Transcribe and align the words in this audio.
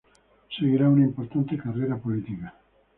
Seguirá 0.57 0.89
una 0.89 1.03
importante 1.03 1.55
carrera 1.55 1.95
política. 1.95 2.55